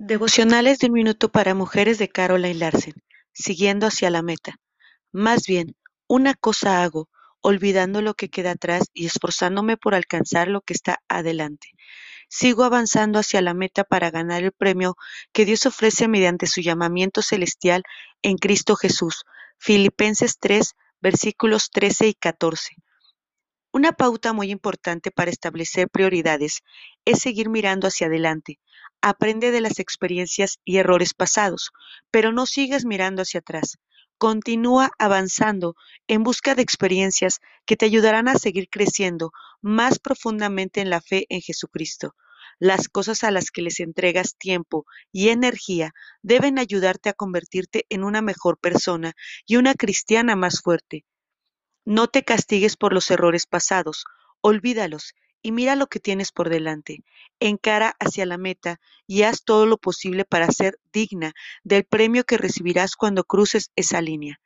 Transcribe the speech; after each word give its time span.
Devocionales 0.00 0.78
de 0.78 0.86
un 0.86 0.92
minuto 0.92 1.28
para 1.28 1.56
mujeres 1.56 1.98
de 1.98 2.08
Caroline 2.08 2.54
Larsen, 2.54 2.94
siguiendo 3.32 3.88
hacia 3.88 4.10
la 4.10 4.22
meta. 4.22 4.60
Más 5.10 5.44
bien, 5.44 5.74
una 6.06 6.34
cosa 6.34 6.84
hago, 6.84 7.08
olvidando 7.40 8.00
lo 8.00 8.14
que 8.14 8.28
queda 8.28 8.52
atrás 8.52 8.84
y 8.94 9.06
esforzándome 9.06 9.76
por 9.76 9.96
alcanzar 9.96 10.46
lo 10.46 10.60
que 10.60 10.72
está 10.72 11.00
adelante. 11.08 11.72
Sigo 12.28 12.62
avanzando 12.62 13.18
hacia 13.18 13.42
la 13.42 13.54
meta 13.54 13.82
para 13.82 14.12
ganar 14.12 14.44
el 14.44 14.52
premio 14.52 14.94
que 15.32 15.44
Dios 15.44 15.66
ofrece 15.66 16.06
mediante 16.06 16.46
su 16.46 16.60
llamamiento 16.60 17.20
celestial 17.20 17.82
en 18.22 18.36
Cristo 18.36 18.76
Jesús. 18.76 19.24
Filipenses 19.58 20.38
3, 20.38 20.76
versículos 21.00 21.70
13 21.72 22.06
y 22.06 22.14
14. 22.14 22.76
Una 23.72 23.90
pauta 23.90 24.32
muy 24.32 24.52
importante 24.52 25.10
para 25.10 25.32
establecer 25.32 25.88
prioridades 25.88 26.60
es 27.04 27.18
seguir 27.18 27.48
mirando 27.48 27.88
hacia 27.88 28.06
adelante, 28.06 28.60
Aprende 29.00 29.52
de 29.52 29.60
las 29.60 29.78
experiencias 29.78 30.58
y 30.64 30.78
errores 30.78 31.14
pasados, 31.14 31.70
pero 32.10 32.32
no 32.32 32.46
sigas 32.46 32.84
mirando 32.84 33.22
hacia 33.22 33.40
atrás. 33.40 33.78
Continúa 34.18 34.90
avanzando 34.98 35.76
en 36.08 36.24
busca 36.24 36.56
de 36.56 36.62
experiencias 36.62 37.38
que 37.64 37.76
te 37.76 37.86
ayudarán 37.86 38.26
a 38.26 38.34
seguir 38.34 38.68
creciendo 38.68 39.30
más 39.62 40.00
profundamente 40.00 40.80
en 40.80 40.90
la 40.90 41.00
fe 41.00 41.26
en 41.28 41.40
Jesucristo. 41.40 42.16
Las 42.58 42.88
cosas 42.88 43.22
a 43.22 43.30
las 43.30 43.52
que 43.52 43.62
les 43.62 43.78
entregas 43.78 44.36
tiempo 44.36 44.84
y 45.12 45.28
energía 45.28 45.92
deben 46.22 46.58
ayudarte 46.58 47.08
a 47.08 47.12
convertirte 47.12 47.86
en 47.90 48.02
una 48.02 48.20
mejor 48.20 48.58
persona 48.58 49.14
y 49.46 49.56
una 49.56 49.74
cristiana 49.74 50.34
más 50.34 50.60
fuerte. 50.60 51.04
No 51.84 52.08
te 52.08 52.24
castigues 52.24 52.76
por 52.76 52.92
los 52.92 53.12
errores 53.12 53.46
pasados, 53.46 54.04
olvídalos 54.40 55.14
y 55.42 55.52
mira 55.52 55.76
lo 55.76 55.86
que 55.86 56.00
tienes 56.00 56.32
por 56.32 56.48
delante. 56.48 57.02
Encara 57.40 57.94
hacia 58.00 58.26
la 58.26 58.38
meta 58.38 58.80
y 59.06 59.22
haz 59.22 59.44
todo 59.44 59.66
lo 59.66 59.78
posible 59.78 60.24
para 60.24 60.50
ser 60.50 60.78
digna 60.92 61.32
del 61.64 61.84
premio 61.84 62.24
que 62.24 62.38
recibirás 62.38 62.96
cuando 62.96 63.24
cruces 63.24 63.70
esa 63.76 64.00
línea. 64.00 64.40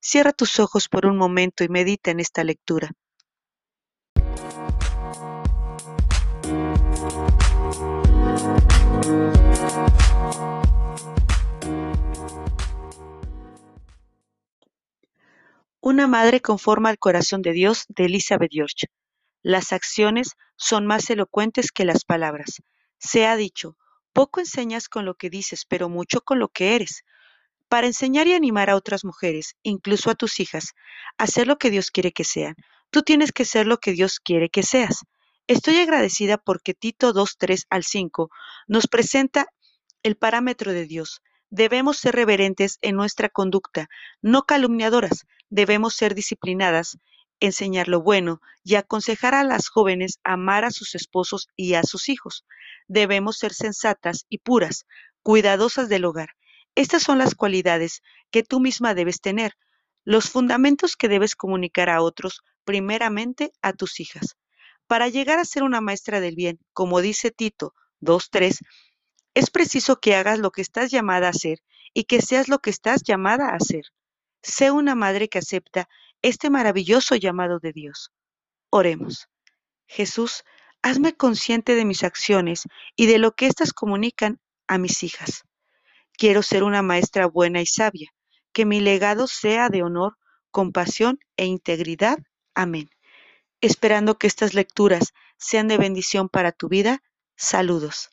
Cierra 0.00 0.32
tus 0.32 0.58
ojos 0.60 0.88
por 0.88 1.06
un 1.06 1.16
momento 1.16 1.64
y 1.64 1.68
medita 1.68 2.10
en 2.10 2.20
esta 2.20 2.44
lectura. 2.44 2.90
Una 15.80 16.06
madre 16.06 16.40
conforma 16.40 16.90
al 16.90 16.98
corazón 16.98 17.40
de 17.40 17.52
Dios 17.52 17.86
de 17.88 18.04
Elizabeth 18.04 18.50
George. 18.52 18.88
Las 19.42 19.72
acciones 19.72 20.32
son 20.56 20.86
más 20.86 21.08
elocuentes 21.10 21.70
que 21.70 21.84
las 21.84 22.04
palabras. 22.04 22.62
Se 22.98 23.26
ha 23.26 23.36
dicho, 23.36 23.76
poco 24.12 24.40
enseñas 24.40 24.88
con 24.88 25.04
lo 25.04 25.14
que 25.14 25.30
dices, 25.30 25.64
pero 25.68 25.88
mucho 25.88 26.20
con 26.22 26.38
lo 26.38 26.48
que 26.48 26.74
eres. 26.74 27.04
Para 27.68 27.86
enseñar 27.86 28.26
y 28.26 28.34
animar 28.34 28.70
a 28.70 28.76
otras 28.76 29.04
mujeres, 29.04 29.54
incluso 29.62 30.10
a 30.10 30.14
tus 30.14 30.40
hijas, 30.40 30.74
a 31.18 31.26
ser 31.26 31.46
lo 31.46 31.58
que 31.58 31.70
Dios 31.70 31.90
quiere 31.90 32.12
que 32.12 32.24
sean, 32.24 32.56
tú 32.90 33.02
tienes 33.02 33.30
que 33.32 33.44
ser 33.44 33.66
lo 33.66 33.78
que 33.78 33.92
Dios 33.92 34.18
quiere 34.18 34.48
que 34.48 34.62
seas. 34.62 35.04
Estoy 35.46 35.76
agradecida 35.76 36.36
porque 36.38 36.74
Tito 36.74 37.12
2, 37.12 37.36
3 37.38 37.66
al 37.70 37.84
5 37.84 38.30
nos 38.66 38.86
presenta 38.86 39.46
el 40.02 40.16
parámetro 40.16 40.72
de 40.72 40.86
Dios. 40.86 41.22
Debemos 41.50 41.98
ser 41.98 42.14
reverentes 42.14 42.78
en 42.82 42.96
nuestra 42.96 43.28
conducta, 43.28 43.88
no 44.20 44.42
calumniadoras, 44.42 45.26
debemos 45.48 45.94
ser 45.94 46.14
disciplinadas 46.14 46.98
enseñar 47.40 47.88
lo 47.88 48.02
bueno 48.02 48.40
y 48.64 48.74
aconsejar 48.74 49.34
a 49.34 49.44
las 49.44 49.68
jóvenes 49.68 50.18
amar 50.24 50.64
a 50.64 50.70
sus 50.70 50.94
esposos 50.94 51.48
y 51.56 51.74
a 51.74 51.82
sus 51.82 52.08
hijos. 52.08 52.44
Debemos 52.86 53.38
ser 53.38 53.52
sensatas 53.54 54.26
y 54.28 54.38
puras, 54.38 54.86
cuidadosas 55.22 55.88
del 55.88 56.04
hogar. 56.04 56.30
Estas 56.74 57.02
son 57.02 57.18
las 57.18 57.34
cualidades 57.34 58.02
que 58.30 58.42
tú 58.42 58.60
misma 58.60 58.94
debes 58.94 59.20
tener, 59.20 59.54
los 60.04 60.30
fundamentos 60.30 60.96
que 60.96 61.08
debes 61.08 61.34
comunicar 61.34 61.90
a 61.90 62.02
otros, 62.02 62.42
primeramente 62.64 63.52
a 63.62 63.72
tus 63.72 64.00
hijas. 64.00 64.36
Para 64.86 65.08
llegar 65.08 65.38
a 65.38 65.44
ser 65.44 65.64
una 65.64 65.80
maestra 65.80 66.20
del 66.20 66.34
bien, 66.34 66.58
como 66.72 67.00
dice 67.00 67.30
Tito 67.30 67.74
2.3, 68.00 68.58
es 69.34 69.50
preciso 69.50 70.00
que 70.00 70.14
hagas 70.14 70.38
lo 70.38 70.50
que 70.50 70.62
estás 70.62 70.90
llamada 70.90 71.26
a 71.26 71.30
hacer 71.30 71.58
y 71.92 72.04
que 72.04 72.22
seas 72.22 72.48
lo 72.48 72.58
que 72.58 72.70
estás 72.70 73.02
llamada 73.02 73.50
a 73.50 73.56
hacer. 73.56 73.84
Sé 74.42 74.70
una 74.70 74.94
madre 74.94 75.28
que 75.28 75.38
acepta 75.38 75.88
este 76.22 76.50
maravilloso 76.50 77.16
llamado 77.16 77.58
de 77.58 77.72
Dios. 77.72 78.12
Oremos. 78.70 79.28
Jesús, 79.86 80.44
hazme 80.82 81.14
consciente 81.16 81.74
de 81.74 81.84
mis 81.84 82.04
acciones 82.04 82.62
y 82.96 83.06
de 83.06 83.18
lo 83.18 83.32
que 83.32 83.46
éstas 83.46 83.72
comunican 83.72 84.40
a 84.66 84.78
mis 84.78 85.02
hijas. 85.02 85.44
Quiero 86.12 86.42
ser 86.42 86.62
una 86.62 86.82
maestra 86.82 87.26
buena 87.26 87.60
y 87.60 87.66
sabia, 87.66 88.10
que 88.52 88.64
mi 88.64 88.80
legado 88.80 89.26
sea 89.26 89.68
de 89.68 89.82
honor, 89.82 90.18
compasión 90.50 91.18
e 91.36 91.46
integridad. 91.46 92.18
Amén. 92.54 92.90
Esperando 93.60 94.18
que 94.18 94.26
estas 94.26 94.54
lecturas 94.54 95.12
sean 95.36 95.68
de 95.68 95.78
bendición 95.78 96.28
para 96.28 96.52
tu 96.52 96.68
vida, 96.68 97.02
saludos. 97.36 98.10